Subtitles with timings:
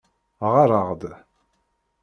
[0.53, 1.03] Ɣer-aɣ-d.